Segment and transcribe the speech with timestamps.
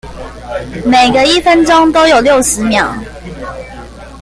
[0.83, 2.91] 每個一分鐘都有六十秒